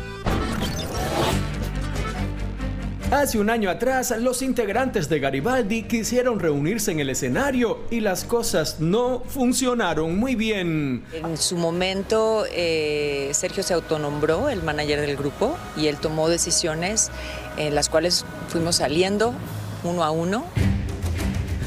Hace 3.13 3.37
un 3.37 3.51
año 3.51 3.69
atrás, 3.69 4.11
los 4.17 4.41
integrantes 4.41 5.07
de 5.07 5.19
Garibaldi 5.19 5.83
quisieron 5.83 6.39
reunirse 6.39 6.91
en 6.91 6.99
el 6.99 7.11
escenario 7.11 7.81
y 7.91 7.99
las 7.99 8.23
cosas 8.23 8.79
no 8.79 9.21
funcionaron 9.27 10.17
muy 10.17 10.33
bien. 10.33 11.03
En 11.13 11.37
su 11.37 11.55
momento, 11.55 12.43
eh, 12.51 13.29
Sergio 13.33 13.61
se 13.61 13.75
autonombró 13.75 14.49
el 14.49 14.63
manager 14.63 14.99
del 14.99 15.15
grupo 15.15 15.55
y 15.77 15.87
él 15.89 15.97
tomó 15.97 16.27
decisiones 16.27 17.11
en 17.55 17.75
las 17.75 17.87
cuales 17.87 18.25
fuimos 18.47 18.77
saliendo 18.77 19.35
uno 19.83 20.03
a 20.03 20.09
uno. 20.09 20.45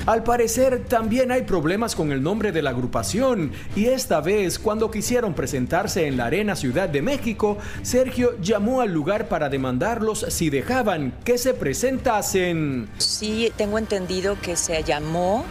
Al 0.06 0.22
parecer 0.22 0.84
también 0.84 1.32
hay 1.32 1.42
problemas 1.42 1.96
con 1.96 2.12
el 2.12 2.22
nombre 2.22 2.52
de 2.52 2.62
la 2.62 2.70
agrupación 2.70 3.50
y 3.75 3.86
esta 3.86 4.20
vez 4.20 4.56
cuando 4.60 4.88
quisieron 4.88 5.34
presentarse 5.34 6.06
en 6.06 6.16
la 6.16 6.26
Arena 6.26 6.54
Ciudad 6.54 6.88
de 6.88 7.02
México, 7.02 7.58
Sergio 7.82 8.38
llamó 8.40 8.82
al 8.82 8.92
lugar 8.92 9.26
para 9.26 9.48
demandarlos 9.48 10.25
si 10.28 10.48
dejaban 10.48 11.12
que 11.25 11.38
se 11.38 11.54
presentasen. 11.54 12.88
Sí, 12.98 13.52
tengo 13.56 13.78
entendido 13.78 14.36
que 14.40 14.54
se 14.54 14.84
llamó 14.84 15.44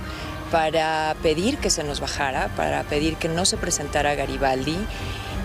para 0.52 1.18
pedir 1.22 1.58
que 1.58 1.70
se 1.70 1.84
nos 1.84 2.00
bajara, 2.00 2.48
para 2.56 2.84
pedir 2.84 3.18
que 3.18 3.28
no 3.28 3.44
se 3.44 3.58
presentara 3.58 4.16
Garibaldi 4.16 4.78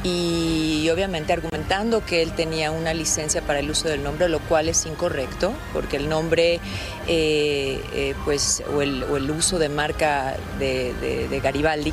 y 0.03 0.89
obviamente 0.91 1.33
argumentando 1.33 2.05
que 2.05 2.23
él 2.23 2.33
tenía 2.33 2.71
una 2.71 2.95
licencia 2.95 3.43
para 3.43 3.59
el 3.59 3.71
uso 3.71 3.89
del 3.89 4.03
nombre, 4.03 4.29
lo 4.29 4.41
cual 4.41 4.69
es 4.69 4.87
incorrecto, 4.87 5.53
porque 5.73 5.97
el 5.97 6.09
nombre 6.09 6.61
eh, 7.07 7.81
eh, 7.93 8.15
pues, 8.25 8.63
o, 8.75 8.83
el, 8.83 9.31
uso 9.31 9.59
de 9.59 9.69
marca 9.69 10.37
de 10.59 11.41
Garibaldi 11.43 11.93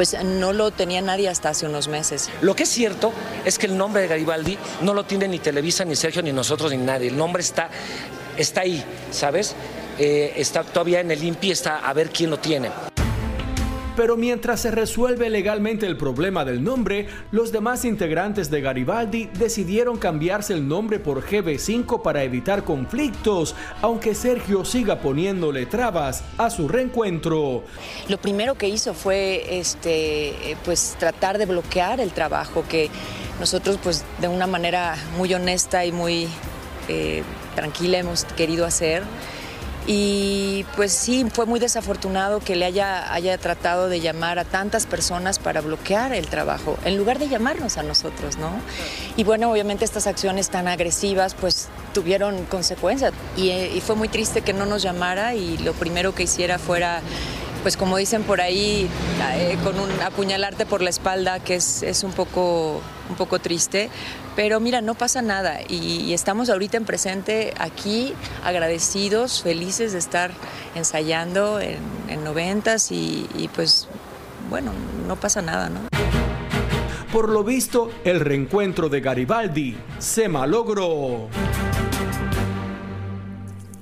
pues 0.00 0.16
no 0.24 0.54
lo 0.54 0.70
tenía 0.70 1.02
nadie 1.02 1.28
hasta 1.28 1.50
hace 1.50 1.66
unos 1.66 1.88
meses. 1.88 2.30
Lo 2.40 2.56
que 2.56 2.62
es 2.62 2.70
cierto 2.70 3.12
es 3.44 3.58
que 3.58 3.66
el 3.66 3.76
nombre 3.76 4.00
de 4.00 4.08
Garibaldi 4.08 4.56
no 4.80 4.94
lo 4.94 5.04
tiene 5.04 5.28
ni 5.28 5.38
Televisa, 5.38 5.84
ni 5.84 5.94
Sergio, 5.94 6.22
ni 6.22 6.32
nosotros, 6.32 6.70
ni 6.70 6.78
nadie. 6.78 7.08
El 7.08 7.18
nombre 7.18 7.42
está, 7.42 7.68
está 8.38 8.62
ahí, 8.62 8.82
¿sabes? 9.10 9.54
Eh, 9.98 10.32
está 10.36 10.64
todavía 10.64 11.00
en 11.00 11.10
el 11.10 11.22
INPI, 11.22 11.50
está 11.50 11.80
a 11.80 11.92
ver 11.92 12.08
quién 12.08 12.30
lo 12.30 12.38
tiene. 12.38 12.70
Pero 14.00 14.16
mientras 14.16 14.60
se 14.60 14.70
resuelve 14.70 15.28
legalmente 15.28 15.86
el 15.86 15.98
problema 15.98 16.46
del 16.46 16.64
nombre, 16.64 17.06
los 17.32 17.52
demás 17.52 17.84
integrantes 17.84 18.50
de 18.50 18.62
Garibaldi 18.62 19.26
decidieron 19.34 19.98
cambiarse 19.98 20.54
el 20.54 20.66
nombre 20.66 20.98
por 20.98 21.22
GB5 21.22 22.00
para 22.00 22.22
evitar 22.22 22.64
conflictos, 22.64 23.54
aunque 23.82 24.14
Sergio 24.14 24.64
siga 24.64 25.00
poniéndole 25.00 25.66
trabas 25.66 26.24
a 26.38 26.48
su 26.48 26.66
reencuentro. 26.66 27.62
Lo 28.08 28.16
primero 28.16 28.54
que 28.54 28.70
hizo 28.70 28.94
fue 28.94 29.58
este, 29.60 30.52
eh, 30.52 30.56
pues, 30.64 30.96
tratar 30.98 31.36
de 31.36 31.44
bloquear 31.44 32.00
el 32.00 32.12
trabajo 32.12 32.64
que 32.66 32.88
nosotros 33.38 33.78
pues, 33.82 34.06
de 34.18 34.28
una 34.28 34.46
manera 34.46 34.96
muy 35.18 35.34
honesta 35.34 35.84
y 35.84 35.92
muy 35.92 36.26
eh, 36.88 37.22
tranquila 37.54 37.98
hemos 37.98 38.24
querido 38.24 38.64
hacer. 38.64 39.02
Y 39.86 40.64
pues 40.76 40.92
sí, 40.92 41.26
fue 41.32 41.46
muy 41.46 41.58
desafortunado 41.58 42.40
que 42.40 42.54
le 42.54 42.64
haya, 42.64 43.12
haya 43.12 43.38
tratado 43.38 43.88
de 43.88 44.00
llamar 44.00 44.38
a 44.38 44.44
tantas 44.44 44.86
personas 44.86 45.38
para 45.38 45.60
bloquear 45.62 46.12
el 46.12 46.26
trabajo, 46.26 46.76
en 46.84 46.96
lugar 46.96 47.18
de 47.18 47.28
llamarnos 47.28 47.78
a 47.78 47.82
nosotros, 47.82 48.36
¿no? 48.36 48.50
Y 49.16 49.24
bueno, 49.24 49.50
obviamente 49.50 49.84
estas 49.84 50.06
acciones 50.06 50.50
tan 50.50 50.68
agresivas 50.68 51.34
pues 51.34 51.68
tuvieron 51.94 52.44
consecuencias 52.44 53.12
y, 53.36 53.50
eh, 53.50 53.82
fue 53.84 53.96
muy 53.96 54.08
triste 54.08 54.42
que 54.42 54.52
no 54.52 54.66
nos 54.66 54.82
llamara 54.82 55.34
y 55.34 55.56
lo 55.58 55.72
primero 55.72 56.14
que 56.14 56.24
hiciera 56.24 56.58
fuera 56.58 57.00
pues 57.62 57.76
como 57.76 57.96
dicen 57.96 58.22
por 58.22 58.40
ahí, 58.40 58.88
eh, 59.34 59.58
con 59.62 59.78
un 59.78 59.90
apuñalarte 60.02 60.66
por 60.66 60.82
la 60.82 60.90
espalda, 60.90 61.40
que 61.40 61.56
es, 61.56 61.82
es 61.82 62.04
un, 62.04 62.12
poco, 62.12 62.80
un 63.10 63.16
poco 63.16 63.38
triste. 63.38 63.90
Pero 64.36 64.60
mira, 64.60 64.80
no 64.80 64.94
pasa 64.94 65.20
nada 65.20 65.60
y, 65.68 66.02
y 66.04 66.14
estamos 66.14 66.48
ahorita 66.48 66.78
en 66.78 66.86
presente 66.86 67.52
aquí, 67.58 68.14
agradecidos, 68.42 69.42
felices 69.42 69.92
de 69.92 69.98
estar 69.98 70.30
ensayando 70.74 71.60
en, 71.60 71.76
en 72.08 72.24
noventas 72.24 72.90
y, 72.90 73.28
y 73.34 73.48
pues 73.48 73.88
bueno, 74.48 74.72
no 75.06 75.16
pasa 75.16 75.42
nada, 75.42 75.68
¿no? 75.68 75.80
Por 77.12 77.28
lo 77.28 77.42
visto, 77.42 77.90
el 78.04 78.20
reencuentro 78.20 78.88
de 78.88 79.00
Garibaldi 79.00 79.76
se 79.98 80.28
malogró. 80.28 81.28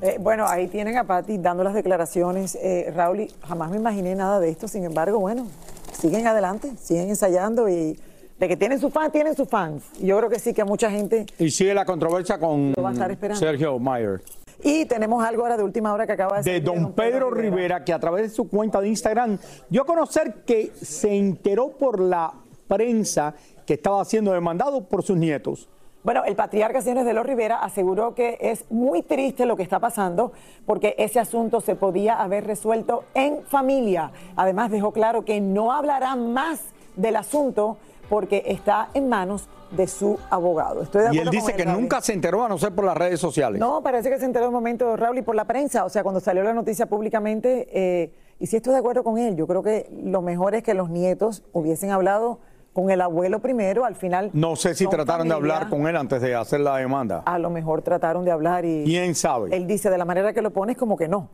Eh, 0.00 0.16
bueno, 0.18 0.46
ahí 0.46 0.68
tienen 0.68 0.96
a 0.96 1.04
Patti 1.04 1.36
dando 1.38 1.62
las 1.62 1.74
declaraciones. 1.74 2.54
Eh, 2.54 2.90
Raúl, 2.94 3.28
jamás 3.46 3.70
me 3.70 3.76
imaginé 3.76 4.14
nada 4.14 4.40
de 4.40 4.48
esto, 4.48 4.66
sin 4.66 4.84
embargo, 4.84 5.18
bueno, 5.18 5.46
siguen 5.92 6.26
adelante, 6.26 6.72
siguen 6.82 7.10
ensayando 7.10 7.68
y 7.68 7.98
de 8.38 8.48
que 8.48 8.56
tienen 8.56 8.78
sus 8.78 8.92
fans, 8.92 9.12
tienen 9.12 9.34
sus 9.34 9.48
fans. 9.48 9.84
Yo 10.00 10.16
creo 10.18 10.30
que 10.30 10.38
sí 10.38 10.54
que 10.54 10.64
mucha 10.64 10.90
gente... 10.90 11.26
Y 11.38 11.50
sigue 11.50 11.74
la 11.74 11.84
controversia 11.84 12.38
con 12.38 12.72
Lo 12.76 12.82
va 12.82 12.90
a 12.90 12.92
estar 12.92 13.10
esperando. 13.10 13.40
Sergio 13.40 13.78
Mayer. 13.78 14.22
Y 14.62 14.86
tenemos 14.86 15.24
algo 15.24 15.42
ahora 15.42 15.56
de 15.56 15.62
última 15.62 15.92
hora 15.92 16.06
que 16.06 16.12
acaba 16.12 16.38
de 16.38 16.42
de 16.42 16.60
salir 16.60 16.64
don 16.64 16.92
Pedro 16.92 17.30
Rivera, 17.30 17.84
que 17.84 17.92
a 17.92 17.98
través 17.98 18.22
de 18.22 18.28
su 18.30 18.48
cuenta 18.48 18.80
de 18.80 18.88
Instagram 18.88 19.38
dio 19.68 19.82
a 19.82 19.86
conocer 19.86 20.42
que 20.44 20.72
se 20.80 21.16
enteró 21.16 21.68
por 21.68 22.00
la 22.00 22.32
prensa 22.66 23.34
que 23.66 23.74
estaba 23.74 24.04
siendo 24.04 24.32
demandado 24.32 24.84
por 24.84 25.02
sus 25.02 25.16
nietos. 25.16 25.68
Bueno, 26.02 26.24
el 26.24 26.36
patriarca 26.36 26.80
Siones 26.80 27.04
de 27.04 27.12
los 27.12 27.26
Rivera 27.26 27.58
aseguró 27.58 28.14
que 28.14 28.38
es 28.40 28.64
muy 28.70 29.02
triste 29.02 29.46
lo 29.46 29.56
que 29.56 29.62
está 29.62 29.78
pasando 29.78 30.32
porque 30.64 30.94
ese 30.96 31.20
asunto 31.20 31.60
se 31.60 31.74
podía 31.74 32.14
haber 32.14 32.46
resuelto 32.46 33.04
en 33.14 33.42
familia. 33.42 34.12
Además 34.36 34.70
dejó 34.70 34.92
claro 34.92 35.24
que 35.24 35.40
no 35.40 35.72
hablará 35.72 36.16
más 36.16 36.62
del 36.96 37.16
asunto 37.16 37.76
porque 38.08 38.42
está 38.46 38.88
en 38.94 39.08
manos 39.08 39.48
de 39.70 39.86
su 39.86 40.18
abogado. 40.30 40.82
Estoy 40.82 41.02
de 41.02 41.06
Y 41.08 41.18
acuerdo 41.18 41.22
él 41.22 41.26
con 41.38 41.46
dice 41.46 41.56
que 41.56 41.64
Raúl. 41.64 41.80
nunca 41.82 42.00
se 42.00 42.12
enteró 42.14 42.44
a 42.44 42.48
no 42.48 42.56
ser 42.58 42.74
por 42.74 42.84
las 42.84 42.96
redes 42.96 43.20
sociales. 43.20 43.60
No, 43.60 43.82
parece 43.82 44.08
que 44.10 44.18
se 44.18 44.24
enteró 44.24 44.46
un 44.48 44.54
momento, 44.54 44.96
Raúl, 44.96 45.18
y 45.18 45.22
por 45.22 45.34
la 45.34 45.44
prensa. 45.44 45.84
O 45.84 45.88
sea, 45.90 46.02
cuando 46.02 46.20
salió 46.20 46.42
la 46.42 46.54
noticia 46.54 46.86
públicamente, 46.86 47.68
eh, 47.72 48.12
y 48.38 48.46
sí 48.46 48.56
estoy 48.56 48.72
de 48.72 48.78
acuerdo 48.78 49.04
con 49.04 49.18
él. 49.18 49.36
Yo 49.36 49.46
creo 49.46 49.62
que 49.62 49.90
lo 50.04 50.22
mejor 50.22 50.54
es 50.54 50.62
que 50.62 50.72
los 50.74 50.88
nietos 50.88 51.42
hubiesen 51.52 51.90
hablado 51.90 52.38
con 52.72 52.90
el 52.90 53.00
abuelo 53.02 53.40
primero. 53.40 53.84
Al 53.84 53.94
final. 53.96 54.30
No 54.32 54.56
sé 54.56 54.74
si 54.74 54.86
trataron 54.86 55.28
de 55.28 55.34
hablar 55.34 55.68
con 55.68 55.86
él 55.86 55.96
antes 55.96 56.22
de 56.22 56.34
hacer 56.34 56.60
la 56.60 56.76
demanda. 56.76 57.22
A 57.26 57.38
lo 57.38 57.50
mejor 57.50 57.82
trataron 57.82 58.24
de 58.24 58.30
hablar 58.30 58.64
y. 58.64 58.84
¿Quién 58.84 59.14
sabe? 59.14 59.54
Él 59.54 59.66
dice 59.66 59.90
de 59.90 59.98
la 59.98 60.04
manera 60.06 60.32
que 60.32 60.40
lo 60.40 60.50
pones 60.52 60.76
como 60.78 60.96
que 60.96 61.08
no. 61.08 61.28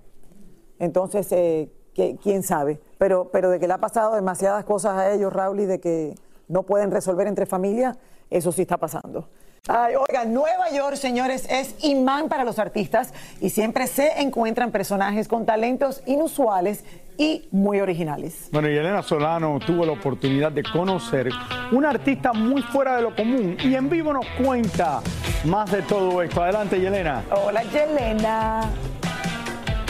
Entonces, 0.80 1.30
eh, 1.30 1.70
quién 1.94 2.42
sabe. 2.42 2.80
Pero, 2.98 3.28
pero 3.32 3.50
de 3.50 3.60
que 3.60 3.68
le 3.68 3.74
ha 3.74 3.78
pasado 3.78 4.14
demasiadas 4.14 4.64
cosas 4.64 4.98
a 4.98 5.12
ellos, 5.12 5.32
Raúl, 5.32 5.60
y 5.60 5.66
de 5.66 5.78
que 5.80 6.14
no 6.48 6.62
pueden 6.64 6.90
resolver 6.90 7.26
entre 7.26 7.46
familias, 7.46 7.96
eso 8.30 8.52
sí 8.52 8.62
está 8.62 8.76
pasando. 8.76 9.28
Ay, 9.66 9.94
oiga, 9.94 10.26
Nueva 10.26 10.70
York, 10.70 10.96
señores, 10.96 11.46
es 11.48 11.76
imán 11.82 12.28
para 12.28 12.44
los 12.44 12.58
artistas 12.58 13.14
y 13.40 13.48
siempre 13.48 13.86
se 13.86 14.20
encuentran 14.20 14.70
personajes 14.70 15.26
con 15.26 15.46
talentos 15.46 16.02
inusuales 16.04 16.84
y 17.16 17.48
muy 17.50 17.80
originales. 17.80 18.48
Bueno, 18.52 18.68
y 18.68 18.76
Elena 18.76 19.02
Solano 19.02 19.58
tuvo 19.64 19.86
la 19.86 19.92
oportunidad 19.92 20.52
de 20.52 20.64
conocer 20.64 21.30
una 21.72 21.90
artista 21.90 22.34
muy 22.34 22.60
fuera 22.60 22.96
de 22.96 23.02
lo 23.02 23.16
común 23.16 23.56
y 23.64 23.74
en 23.74 23.88
vivo 23.88 24.12
nos 24.12 24.26
cuenta 24.44 25.00
más 25.46 25.70
de 25.70 25.80
todo 25.80 26.20
esto. 26.22 26.42
Adelante, 26.42 26.78
Yelena. 26.78 27.24
Hola, 27.30 27.62
Yelena. 27.62 28.70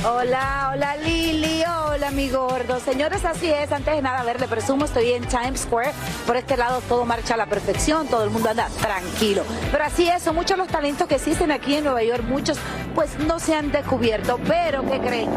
Hola, 0.06 0.70
hola 0.70 0.96
Lili, 0.98 1.62
hola 1.64 2.10
mi 2.10 2.28
gordo. 2.28 2.78
Señores, 2.78 3.24
así 3.24 3.48
es. 3.48 3.72
Antes 3.72 3.94
de 3.94 4.02
nada, 4.02 4.20
a 4.20 4.24
ver, 4.24 4.38
le 4.38 4.46
presumo, 4.46 4.84
estoy 4.84 5.12
en 5.12 5.26
Times 5.26 5.60
Square. 5.60 5.92
Por 6.26 6.36
este 6.36 6.58
lado 6.58 6.82
todo 6.82 7.06
marcha 7.06 7.32
a 7.32 7.36
la 7.38 7.46
perfección, 7.46 8.06
todo 8.08 8.22
el 8.22 8.28
mundo 8.28 8.50
anda 8.50 8.68
tranquilo. 8.82 9.44
Pero 9.72 9.82
así 9.82 10.06
es, 10.06 10.22
son 10.22 10.34
muchos 10.34 10.58
los 10.58 10.68
talentos 10.68 11.08
que 11.08 11.14
existen 11.14 11.50
aquí 11.50 11.76
en 11.76 11.84
Nueva 11.84 12.02
York. 12.02 12.22
Muchos, 12.22 12.58
pues, 12.94 13.18
no 13.20 13.38
se 13.38 13.54
han 13.54 13.72
descubierto. 13.72 14.38
Pero, 14.46 14.82
¿qué 14.82 15.00
creen? 15.00 15.30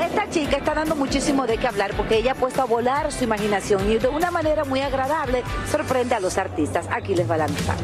Esta 0.00 0.30
chica 0.30 0.58
está 0.58 0.74
dando 0.74 0.94
muchísimo 0.94 1.48
de 1.48 1.58
qué 1.58 1.66
hablar 1.66 1.92
porque 1.96 2.18
ella 2.18 2.32
ha 2.32 2.36
puesto 2.36 2.62
a 2.62 2.66
volar 2.66 3.10
su 3.10 3.24
imaginación 3.24 3.90
y 3.90 3.98
de 3.98 4.06
una 4.06 4.30
manera 4.30 4.64
muy 4.64 4.80
agradable 4.80 5.42
sorprende 5.68 6.14
a 6.14 6.20
los 6.20 6.38
artistas. 6.38 6.86
Aquí 6.92 7.16
les 7.16 7.28
va 7.28 7.36
la 7.36 7.48
nota. 7.48 7.74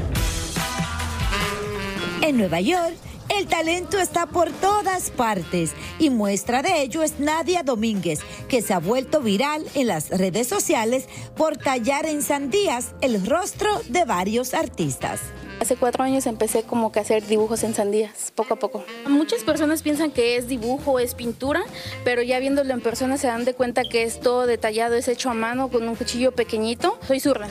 En 2.23 2.37
Nueva 2.37 2.61
York, 2.61 2.95
el 3.31 3.47
talento 3.47 3.99
está 3.99 4.27
por 4.27 4.51
todas 4.53 5.11
partes 5.11 5.73
y 5.99 6.11
muestra 6.11 6.63
de 6.63 6.83
ello 6.83 7.03
es 7.03 7.21
Nadia 7.21 7.63
Domínguez, 7.63 8.21
que 8.49 8.63
se 8.63 8.75
ha 8.75 8.79
vuelto 8.79 9.21
viral 9.21 9.65
en 9.75 9.87
las 9.87 10.11
redes 10.11 10.49
sociales 10.49 11.07
por 11.37 11.57
tallar 11.57 12.07
en 12.07 12.23
sandías 12.23 12.95
el 13.01 13.25
rostro 13.27 13.71
de 13.89 14.05
varios 14.05 14.55
artistas. 14.55 15.21
Hace 15.61 15.77
cuatro 15.77 16.03
años 16.03 16.27
empecé 16.27 16.63
como 16.63 16.91
que 16.91 17.01
a 17.01 17.03
hacer 17.03 17.27
dibujos 17.27 17.63
en 17.65 17.75
sandías, 17.75 18.33
poco 18.35 18.55
a 18.55 18.57
poco. 18.57 18.85
Muchas 19.07 19.45
personas 19.45 19.83
piensan 19.83 20.11
que 20.11 20.37
es 20.37 20.49
dibujo, 20.49 20.99
es 20.99 21.15
pintura, 21.15 21.63
pero 22.03 22.23
ya 22.23 22.39
viéndolo 22.39 22.73
en 22.73 22.81
persona 22.81 23.19
se 23.19 23.27
dan 23.27 23.45
de 23.45 23.55
cuenta 23.55 23.85
que 23.85 24.03
es 24.05 24.21
todo 24.21 24.47
detallado, 24.47 24.95
es 24.95 25.07
hecho 25.07 25.31
a 25.31 25.35
mano 25.35 25.69
con 25.69 25.87
un 25.87 25.97
cuchillo 25.97 26.33
pequeñito. 26.33 26.99
Soy 27.07 27.21
zurda. 27.21 27.49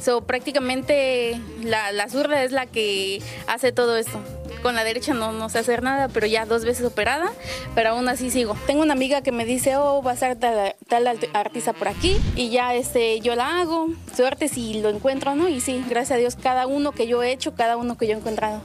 So, 0.00 0.20
prácticamente 0.20 1.40
la, 1.62 1.90
la 1.92 2.08
zurda 2.08 2.44
es 2.44 2.52
la 2.52 2.66
que 2.66 3.20
hace 3.46 3.72
todo 3.72 3.96
esto. 3.96 4.20
Con 4.62 4.74
la 4.74 4.84
derecha 4.84 5.14
no, 5.14 5.32
no 5.32 5.48
sé 5.48 5.58
hacer 5.60 5.82
nada, 5.82 6.08
pero 6.08 6.26
ya 6.26 6.44
dos 6.44 6.64
veces 6.64 6.84
operada, 6.84 7.32
pero 7.74 7.90
aún 7.90 8.08
así 8.08 8.30
sigo. 8.30 8.56
Tengo 8.66 8.82
una 8.82 8.92
amiga 8.92 9.22
que 9.22 9.32
me 9.32 9.44
dice, 9.44 9.76
oh, 9.76 10.02
va 10.02 10.12
a 10.12 10.16
ser 10.16 10.36
tal, 10.36 10.74
tal 10.88 11.06
art- 11.06 11.28
artista 11.32 11.72
por 11.72 11.88
aquí, 11.88 12.16
y 12.34 12.50
ya 12.50 12.74
este, 12.74 13.20
yo 13.20 13.34
la 13.36 13.60
hago. 13.60 13.88
Suerte 14.16 14.48
si 14.48 14.74
lo 14.80 14.88
encuentro, 14.88 15.34
¿no? 15.34 15.48
Y 15.48 15.60
sí, 15.60 15.84
gracias 15.88 16.16
a 16.16 16.20
Dios, 16.20 16.36
cada 16.36 16.66
uno 16.66 16.92
que 16.92 17.06
yo 17.06 17.22
he 17.22 17.30
hecho, 17.32 17.54
cada 17.54 17.76
uno 17.76 17.96
que 17.96 18.06
yo 18.06 18.14
he 18.14 18.18
encontrado. 18.18 18.60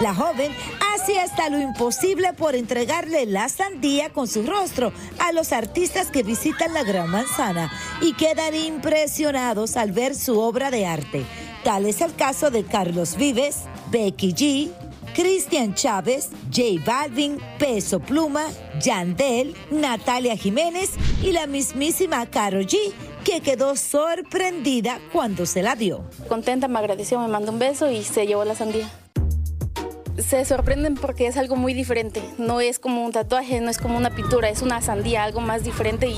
La 0.00 0.14
joven 0.14 0.52
hace 0.94 1.18
hasta 1.20 1.48
lo 1.48 1.60
imposible 1.60 2.32
por 2.32 2.54
entregarle 2.54 3.26
la 3.26 3.48
sandía 3.48 4.10
con 4.10 4.26
su 4.28 4.42
rostro 4.44 4.92
a 5.18 5.32
los 5.32 5.52
artistas 5.52 6.10
que 6.10 6.22
visitan 6.22 6.74
la 6.74 6.82
Gran 6.82 7.08
Manzana 7.10 7.70
y 8.00 8.14
quedan 8.14 8.54
impresionados 8.54 9.76
al 9.76 9.92
ver 9.92 10.14
su 10.14 10.38
obra 10.40 10.70
de 10.70 10.86
arte. 10.86 11.24
Tal 11.64 11.86
es 11.86 12.00
el 12.00 12.14
caso 12.14 12.50
de 12.50 12.64
Carlos 12.64 13.16
Vives, 13.16 13.58
Becky 13.90 14.32
G, 14.34 14.70
Cristian 15.14 15.74
Chávez, 15.74 16.30
J 16.50 16.82
Balvin, 16.84 17.38
Peso 17.58 18.00
Pluma, 18.00 18.46
Yandel, 18.80 19.54
Natalia 19.70 20.36
Jiménez 20.36 20.90
y 21.22 21.32
la 21.32 21.46
mismísima 21.46 22.26
Karol 22.26 22.66
G, 22.66 22.76
que 23.24 23.40
quedó 23.40 23.76
sorprendida 23.76 24.98
cuando 25.12 25.46
se 25.46 25.62
la 25.62 25.76
dio. 25.76 26.04
Contenta, 26.28 26.68
me 26.68 26.78
agradeció, 26.78 27.20
me 27.20 27.28
mandó 27.28 27.52
un 27.52 27.58
beso 27.58 27.90
y 27.90 28.02
se 28.02 28.26
llevó 28.26 28.44
la 28.44 28.54
sandía. 28.54 28.90
Se 30.18 30.44
sorprenden 30.44 30.94
porque 30.94 31.26
es 31.26 31.36
algo 31.36 31.56
muy 31.56 31.74
diferente. 31.74 32.22
No 32.38 32.60
es 32.60 32.78
como 32.78 33.04
un 33.04 33.12
tatuaje, 33.12 33.60
no 33.60 33.70
es 33.70 33.78
como 33.78 33.96
una 33.96 34.14
pintura, 34.14 34.48
es 34.50 34.62
una 34.62 34.82
sandía, 34.82 35.24
algo 35.24 35.40
más 35.40 35.64
diferente 35.64 36.08
y 36.08 36.16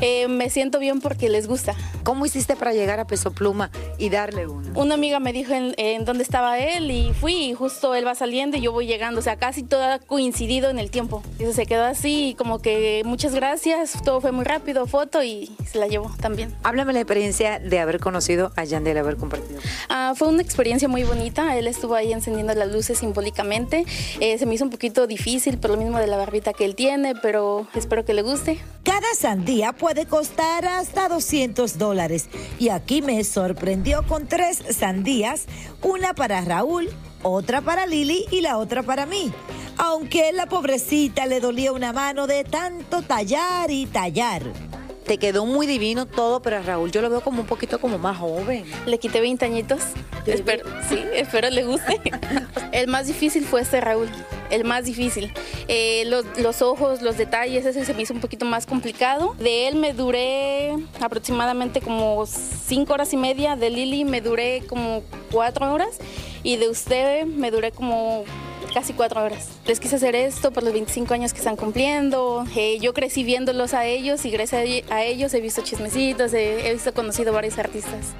eh, 0.00 0.28
me 0.28 0.50
siento 0.50 0.78
bien 0.78 1.00
porque 1.00 1.28
les 1.28 1.46
gusta. 1.46 1.74
¿Cómo 2.02 2.26
hiciste 2.26 2.56
para 2.56 2.72
llegar 2.72 3.00
a 3.00 3.06
Peso 3.06 3.32
Pluma 3.32 3.70
y 3.98 4.08
darle 4.08 4.46
una? 4.46 4.70
Una 4.78 4.94
amiga 4.94 5.20
me 5.20 5.32
dijo 5.32 5.52
en, 5.52 5.74
en 5.76 6.04
dónde 6.04 6.22
estaba 6.22 6.58
él 6.58 6.90
y 6.90 7.12
fui 7.12 7.34
y 7.34 7.54
justo 7.54 7.94
él 7.94 8.06
va 8.06 8.14
saliendo 8.14 8.56
y 8.56 8.60
yo 8.60 8.72
voy 8.72 8.86
llegando, 8.86 9.20
o 9.20 9.22
sea, 9.22 9.36
casi 9.36 9.62
todo 9.62 9.82
ha 9.84 9.98
coincidido 9.98 10.70
en 10.70 10.78
el 10.78 10.90
tiempo. 10.90 11.22
Y 11.38 11.52
se 11.52 11.66
quedó 11.66 11.84
así, 11.84 12.34
como 12.38 12.60
que 12.60 13.02
muchas 13.04 13.34
gracias, 13.34 14.02
todo 14.04 14.20
fue 14.20 14.32
muy 14.32 14.44
rápido, 14.44 14.86
foto 14.86 15.22
y 15.22 15.50
se 15.70 15.78
la 15.78 15.86
llevó 15.86 16.10
también. 16.20 16.54
Háblame 16.62 16.92
la 16.92 17.00
experiencia 17.00 17.58
de 17.58 17.78
haber 17.78 18.00
conocido 18.00 18.52
a 18.56 18.64
Yandel, 18.64 18.96
haber 18.98 19.16
compartido. 19.16 19.60
Ah, 19.88 20.14
fue 20.16 20.28
una 20.28 20.42
experiencia 20.42 20.88
muy 20.88 21.04
bonita, 21.04 21.56
él 21.56 21.66
estuvo 21.66 21.94
ahí 21.94 22.12
encendiendo 22.12 22.54
las 22.54 22.70
luces 22.70 22.98
simbólicamente. 22.98 23.84
Eh, 24.20 24.38
se 24.38 24.46
me 24.46 24.54
hizo 24.54 24.64
un 24.64 24.70
poquito 24.70 25.06
difícil 25.06 25.58
por 25.58 25.70
lo 25.70 25.76
mismo 25.76 25.98
de 25.98 26.06
la 26.06 26.16
barbita 26.16 26.52
que 26.52 26.64
él 26.64 26.74
tiene, 26.74 27.14
pero 27.14 27.66
espero 27.74 28.04
que 28.04 28.14
le 28.14 28.22
guste. 28.22 28.58
Cada 28.82 29.14
sandía 29.14 29.72
puede 29.72 29.89
costar 30.06 30.64
hasta 30.64 31.08
200 31.08 31.78
dólares. 31.78 32.28
Y 32.58 32.68
aquí 32.68 33.02
me 33.02 33.22
sorprendió 33.24 34.06
con 34.06 34.26
tres 34.26 34.62
sandías, 34.70 35.46
una 35.82 36.14
para 36.14 36.40
Raúl, 36.40 36.88
otra 37.22 37.60
para 37.60 37.86
Lili 37.86 38.26
y 38.30 38.40
la 38.40 38.58
otra 38.58 38.82
para 38.82 39.06
mí. 39.06 39.32
Aunque 39.76 40.32
la 40.32 40.46
pobrecita 40.46 41.26
le 41.26 41.40
dolía 41.40 41.72
una 41.72 41.92
mano 41.92 42.26
de 42.26 42.44
tanto 42.44 43.02
tallar 43.02 43.70
y 43.70 43.86
tallar. 43.86 44.42
Te 45.06 45.18
quedó 45.18 45.44
muy 45.44 45.66
divino 45.66 46.06
todo, 46.06 46.40
pero 46.40 46.58
a 46.58 46.62
Raúl 46.62 46.92
yo 46.92 47.02
lo 47.02 47.10
veo 47.10 47.20
como 47.20 47.40
un 47.40 47.46
poquito 47.46 47.80
como 47.80 47.98
más 47.98 48.18
joven. 48.18 48.64
Le 48.86 48.98
quité 48.98 49.20
20 49.20 49.44
añitos. 49.44 49.80
Espero, 50.26 50.64
sí, 50.88 50.98
espero 51.14 51.50
le 51.50 51.64
guste. 51.64 52.00
El 52.72 52.86
más 52.88 53.06
difícil 53.06 53.44
fue 53.44 53.62
este 53.62 53.80
Raúl. 53.80 54.08
El 54.50 54.64
más 54.64 54.84
difícil. 54.84 55.32
Eh, 55.68 56.04
los, 56.06 56.24
los 56.38 56.62
ojos, 56.62 57.02
los 57.02 57.16
detalles, 57.16 57.64
ese 57.64 57.84
se 57.84 57.94
me 57.94 58.02
hizo 58.02 58.14
un 58.14 58.20
poquito 58.20 58.44
más 58.44 58.66
complicado. 58.66 59.34
De 59.38 59.68
él 59.68 59.76
me 59.76 59.92
duré 59.92 60.76
aproximadamente 61.00 61.80
como 61.80 62.26
5 62.26 62.92
horas 62.92 63.12
y 63.12 63.16
media. 63.16 63.56
De 63.56 63.70
Lili 63.70 64.04
me 64.04 64.20
duré 64.20 64.62
como 64.68 65.02
4 65.30 65.72
horas. 65.72 65.98
Y 66.42 66.56
de 66.56 66.68
usted 66.68 67.26
me 67.26 67.50
duré 67.50 67.70
como 67.70 68.24
casi 68.72 68.92
cuatro 68.92 69.22
horas. 69.22 69.48
Les 69.66 69.80
quise 69.80 69.96
hacer 69.96 70.14
esto 70.14 70.52
por 70.52 70.62
los 70.62 70.72
25 70.72 71.12
años 71.12 71.32
que 71.32 71.38
están 71.38 71.56
cumpliendo. 71.56 72.44
Eh, 72.56 72.78
yo 72.80 72.94
crecí 72.94 73.24
viéndolos 73.24 73.74
a 73.74 73.84
ellos 73.84 74.24
y 74.24 74.30
gracias 74.30 74.84
a 74.90 75.04
ellos 75.04 75.34
he 75.34 75.40
visto 75.40 75.62
chismecitos, 75.62 76.32
he, 76.32 76.68
he 76.68 76.72
visto 76.72 76.94
conocido 76.94 77.32
varios 77.32 77.58
artistas. 77.58 78.14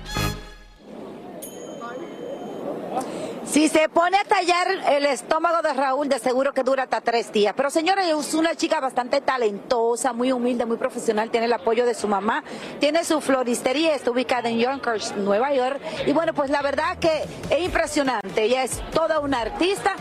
Si 3.50 3.68
se 3.68 3.88
pone 3.88 4.16
a 4.16 4.22
tallar 4.22 4.68
el 4.90 5.06
estómago 5.06 5.60
de 5.60 5.74
Raúl, 5.74 6.08
de 6.08 6.20
seguro 6.20 6.54
que 6.54 6.62
dura 6.62 6.84
hasta 6.84 7.00
tres 7.00 7.32
días. 7.32 7.52
Pero 7.56 7.68
señora, 7.68 8.08
es 8.08 8.32
una 8.34 8.54
chica 8.54 8.78
bastante 8.78 9.20
talentosa, 9.20 10.12
muy 10.12 10.30
humilde, 10.30 10.66
muy 10.66 10.76
profesional, 10.76 11.32
tiene 11.32 11.46
el 11.46 11.52
apoyo 11.52 11.84
de 11.84 11.94
su 11.94 12.06
mamá, 12.06 12.44
tiene 12.78 13.02
su 13.02 13.20
floristería, 13.20 13.96
está 13.96 14.12
ubicada 14.12 14.48
en 14.48 14.60
Yonkers, 14.60 15.16
Nueva 15.16 15.52
York. 15.52 15.80
Y 16.06 16.12
bueno, 16.12 16.32
pues 16.32 16.48
la 16.48 16.62
verdad 16.62 16.96
que 16.98 17.24
es 17.50 17.64
impresionante, 17.64 18.44
ella 18.44 18.62
es 18.62 18.80
toda 18.92 19.18
una 19.18 19.40
artista. 19.40 19.96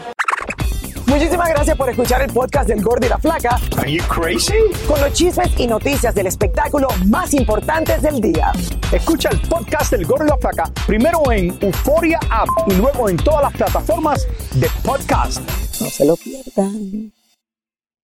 Muchísimas 1.10 1.50
gracias 1.50 1.76
por 1.76 1.90
escuchar 1.90 2.22
el 2.22 2.32
podcast 2.32 2.70
del 2.70 2.84
Gordo 2.84 3.04
y 3.08 3.10
la 3.10 3.18
Flaca. 3.18 3.60
Are 3.80 3.92
you 3.92 4.04
crazy? 4.04 4.54
Con 4.88 5.02
los 5.02 5.12
chismes 5.12 5.50
y 5.58 5.66
noticias 5.66 6.14
del 6.14 6.28
espectáculo 6.28 6.88
más 7.08 7.34
importantes 7.34 8.04
del 8.04 8.22
día. 8.22 8.52
Escucha 8.92 9.30
el 9.30 9.42
podcast 9.42 9.92
del 9.92 10.06
Gordo 10.06 10.26
y 10.26 10.30
la 10.30 10.38
Flaca 10.38 10.72
primero 10.86 11.20
en 11.32 11.58
Euforia 11.62 12.20
App 12.30 12.48
y 12.68 12.76
luego 12.76 13.10
en 13.10 13.18
todas 13.18 13.42
las 13.42 13.54
plataformas 13.54 14.28
de 14.54 14.70
podcast. 14.86 15.40
No 15.82 15.88
se 15.90 16.06
lo 16.06 16.16
pierdan. 16.16 17.12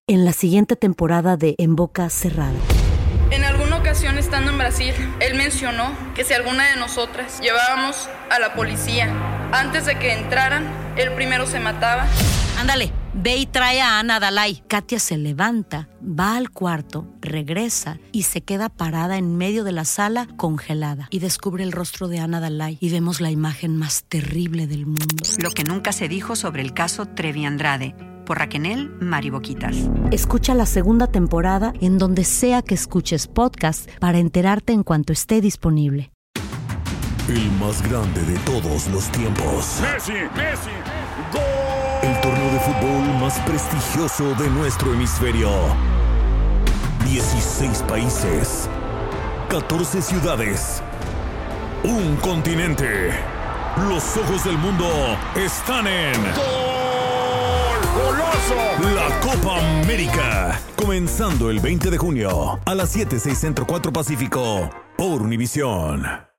En 0.07 0.25
la 0.25 0.33
siguiente 0.33 0.75
temporada 0.75 1.37
de 1.37 1.53
En 1.59 1.75
Boca 1.75 2.09
Cerrada. 2.09 2.57
En 3.29 3.43
alguna 3.43 3.77
ocasión 3.77 4.17
estando 4.17 4.49
en 4.49 4.57
Brasil, 4.57 4.95
él 5.19 5.35
mencionó 5.35 5.91
que 6.15 6.23
si 6.23 6.33
alguna 6.33 6.71
de 6.71 6.77
nosotras 6.77 7.39
llevábamos 7.39 8.09
a 8.31 8.39
la 8.39 8.55
policía 8.55 9.13
antes 9.51 9.85
de 9.85 9.99
que 9.99 10.13
entraran, 10.13 10.65
él 10.97 11.11
primero 11.13 11.45
se 11.45 11.59
mataba. 11.59 12.07
Ándale, 12.57 12.91
ve 13.13 13.37
y 13.37 13.45
trae 13.45 13.81
a 13.81 13.99
Ana 13.99 14.19
Dalai. 14.19 14.63
Katia 14.67 14.99
se 14.99 15.17
levanta, 15.17 15.89
va 16.01 16.37
al 16.37 16.51
cuarto, 16.51 17.05
regresa 17.21 17.99
y 18.11 18.23
se 18.23 18.41
queda 18.41 18.69
parada 18.69 19.17
en 19.17 19.37
medio 19.37 19.63
de 19.63 19.73
la 19.73 19.85
sala 19.85 20.27
congelada. 20.37 21.07
Y 21.11 21.19
descubre 21.19 21.63
el 21.63 21.71
rostro 21.71 22.07
de 22.07 22.19
Ana 22.19 22.39
Dalai 22.39 22.77
y 22.79 22.89
vemos 22.89 23.19
la 23.19 23.29
imagen 23.29 23.75
más 23.77 24.05
terrible 24.05 24.67
del 24.67 24.85
mundo. 24.85 25.23
Lo 25.39 25.51
que 25.51 25.63
nunca 25.63 25.91
se 25.91 26.07
dijo 26.07 26.35
sobre 26.35 26.61
el 26.61 26.73
caso 26.73 27.05
Trevi 27.05 27.45
Andrade, 27.45 27.95
por 28.25 28.39
Raquel 28.39 28.89
Mariboquitas. 29.01 29.75
Escucha 30.11 30.53
la 30.53 30.65
segunda 30.65 31.07
temporada 31.07 31.73
en 31.81 31.97
donde 31.97 32.23
sea 32.23 32.61
que 32.61 32.73
escuches 32.73 33.27
podcast 33.27 33.89
para 33.99 34.17
enterarte 34.17 34.73
en 34.73 34.83
cuanto 34.83 35.13
esté 35.13 35.41
disponible. 35.41 36.11
El 37.27 37.51
más 37.53 37.81
grande 37.89 38.21
de 38.21 38.37
todos 38.39 38.87
los 38.89 39.11
tiempos. 39.11 39.79
Messi, 39.81 40.13
Messi, 40.35 40.69
El 42.05 42.21
torneo 42.21 42.51
de 42.51 42.59
fútbol 42.59 43.19
más 43.19 43.39
prestigioso 43.39 44.35
de 44.35 44.47
nuestro 44.51 44.93
hemisferio. 44.93 45.49
16 47.03 47.81
países. 47.87 48.69
14 49.49 50.03
ciudades. 50.03 50.83
Un 51.83 52.15
continente. 52.17 53.09
Los 53.89 54.17
ojos 54.17 54.43
del 54.43 54.55
mundo 54.59 54.87
están 55.35 55.87
en... 55.87 56.13
¡Goloso! 57.95 58.55
La 58.93 59.19
Copa 59.21 59.57
América. 59.81 60.59
Comenzando 60.75 61.49
el 61.49 61.59
20 61.59 61.89
de 61.89 61.97
junio 61.97 62.59
a 62.65 62.75
las 62.75 62.91
7, 62.91 63.19
6 63.19 63.35
Centro 63.35 63.65
4 63.65 63.91
Pacífico 63.91 64.69
por 64.95 65.23
Univisión. 65.23 66.25